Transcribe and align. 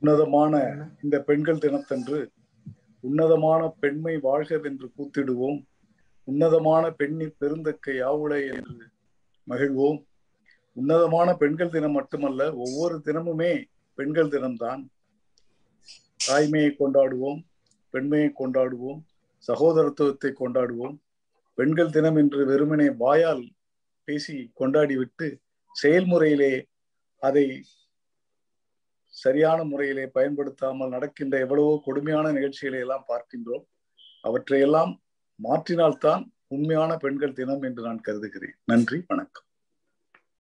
உன்னதமான 0.00 0.54
இந்த 1.02 1.16
பெண்கள் 1.22 1.58
தினத்தன்று 1.58 2.18
உன்னதமான 3.04 3.62
பெண்மை 3.80 4.14
வாழ்கவென்று 4.16 4.86
கூத்திடுவோம். 4.96 5.58
உன்னதமான 6.28 6.84
பெண்ணி 6.90 7.26
பெருந்தக்க 7.40 7.86
யாவுளை 7.86 8.40
என்று 8.56 8.86
மகிழ்வோம். 9.48 9.98
உன்னதமான 10.72 11.34
பெண்கள் 11.34 11.70
தினம் 11.70 11.92
மட்டுமல்ல 11.92 12.54
ஒவ்வொரு 12.54 12.96
தினமுமே 13.04 13.64
பெண்கள் 13.94 14.28
தினம்தான். 14.28 14.82
தாய்மையை 16.28 16.70
கொண்டாடுவோம் 16.78 17.40
பெண்மையை 17.90 18.32
கொண்டாடுவோம் 18.38 19.00
சகோதரத்துவத்தை 19.48 20.30
கொண்டாடுவோம். 20.40 20.96
பெண்கள் 21.54 21.90
தினம் 21.90 22.16
என்று 22.16 22.46
வெறுமனே 22.46 22.88
வாயால் 22.90 23.44
பேசி 24.04 24.52
கொண்டாடிவிட்டு 24.60 25.26
செயல்முறையிலே 25.72 26.66
அதை 27.22 27.46
சரியான 29.24 29.58
முறையிலே 29.64 30.04
பயன்படுத்தாமல் 30.06 30.92
நடக்கின்ற 30.94 31.34
எவ்வளவோ 31.38 31.72
கொடுமையான 31.84 32.32
நிகழ்ச்சிகளை 32.32 32.80
எல்லாம் 32.80 33.08
பார்க்கின்றோம். 33.08 33.64
அவற்றையெல்லாம் 34.22 34.92
மாற்றினால்தான் 35.38 36.22
உண்மையான 36.54 36.92
பெண்கள் 36.96 37.38
தினம் 37.40 37.62
என்று 37.62 37.82
நான் 37.82 38.00
கருதுகிறேன். 38.00 38.56
நன்றி 38.72 38.98
வணக்கம். 39.06 39.45